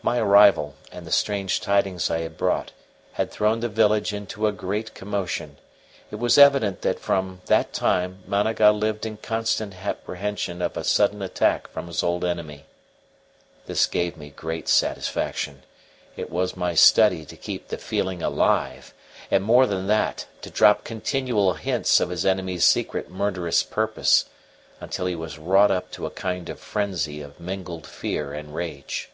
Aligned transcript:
My 0.00 0.18
arrival, 0.18 0.76
and 0.90 1.06
the 1.06 1.10
strange 1.12 1.60
tidings 1.60 2.10
I 2.10 2.20
had 2.20 2.38
brought, 2.38 2.72
had 3.12 3.30
thrown 3.30 3.60
the 3.60 3.68
village 3.68 4.14
into 4.14 4.46
a 4.46 4.50
great 4.52 4.94
commotion; 4.94 5.58
it 6.10 6.14
was 6.16 6.38
evident 6.38 6.80
that 6.80 6.98
from 6.98 7.42
that 7.48 7.74
time 7.74 8.22
Managa 8.26 8.72
lived 8.72 9.04
in 9.04 9.18
constant 9.18 9.76
apprehension 9.84 10.62
of 10.62 10.78
a 10.78 10.84
sudden 10.84 11.20
attack 11.20 11.68
from 11.68 11.86
his 11.86 12.02
old 12.02 12.24
enemy. 12.24 12.64
This 13.66 13.84
gave 13.84 14.16
me 14.16 14.30
great 14.30 14.68
satisfaction; 14.70 15.64
it 16.16 16.30
was 16.30 16.56
my 16.56 16.74
study 16.74 17.26
to 17.26 17.36
keep 17.36 17.68
the 17.68 17.76
feeling 17.76 18.22
alive, 18.22 18.94
and, 19.30 19.44
more 19.44 19.66
than 19.66 19.86
that, 19.88 20.24
to 20.40 20.48
drop 20.48 20.82
continual 20.82 21.52
hints 21.52 22.00
of 22.00 22.08
his 22.08 22.24
enemy's 22.24 22.64
secret 22.64 23.10
murderous 23.10 23.62
purpose, 23.62 24.30
until 24.80 25.04
he 25.04 25.14
was 25.14 25.38
wrought 25.38 25.70
up 25.70 25.90
to 25.90 26.06
a 26.06 26.10
kind 26.10 26.48
of 26.48 26.58
frenzy 26.58 27.20
of 27.20 27.38
mingled 27.38 27.86
fear 27.86 28.32
and 28.32 28.54
rage. 28.54 29.10